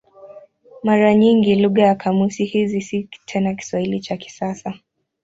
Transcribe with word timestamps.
Mara 0.83 1.13
nyingi 1.15 1.55
lugha 1.55 1.83
ya 1.83 1.95
kamusi 1.95 2.45
hizi 2.45 2.81
si 2.81 3.07
tena 3.25 3.53
Kiswahili 3.55 3.99
cha 3.99 4.17
kisasa. 4.17 4.73